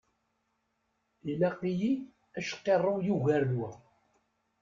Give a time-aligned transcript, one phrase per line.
[1.31, 1.91] Ilaq-iyi
[2.39, 3.71] acqirrew yugaren wa.